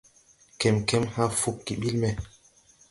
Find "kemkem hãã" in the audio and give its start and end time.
0.59-1.27